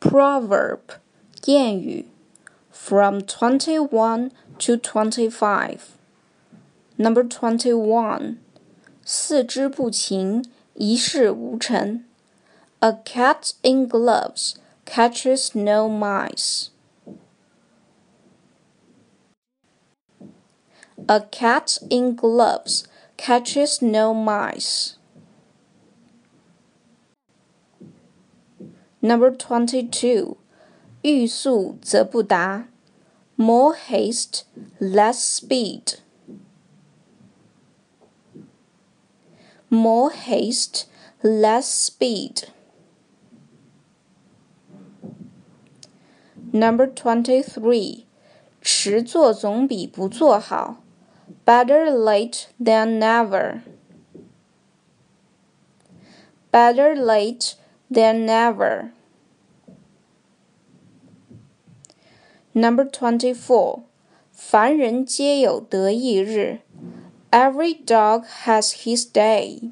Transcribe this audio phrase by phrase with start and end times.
[0.00, 0.80] proverb
[1.40, 2.06] 谚语
[2.70, 5.78] from 21 to 25.
[6.96, 8.36] Number 21.
[9.04, 10.44] 四肢不勤，
[10.74, 12.04] 一事无成。
[12.80, 16.68] A cat in gloves catches no mice.
[21.06, 22.84] A cat in gloves
[23.16, 24.94] catches no mice.
[29.00, 30.36] Number 22.
[31.02, 32.68] 欲速则不达.
[33.36, 34.42] More haste,
[34.78, 35.98] less speed.
[39.68, 40.84] More haste,
[41.22, 42.44] less speed.
[46.52, 48.04] Number 23.
[48.60, 50.76] 迟做总比不做好.
[51.44, 53.62] Better late than never.
[56.52, 57.54] Better late
[57.90, 58.90] than never.
[62.52, 63.84] Number 24.
[64.32, 66.60] 凡人皆有得意日.
[67.30, 69.70] Every dog has his day.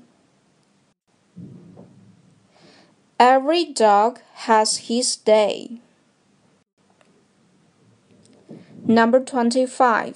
[3.19, 5.81] Every dog has his day.
[8.87, 10.15] Number 25.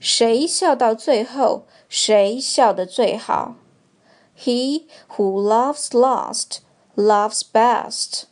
[0.00, 3.54] 谁笑到最后，谁笑得最好？
[4.36, 4.86] He
[5.16, 6.58] who laughs last
[6.97, 8.25] laughs best.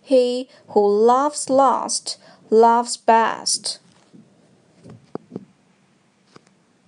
[0.00, 2.18] He who laughs last
[2.50, 3.78] loves best.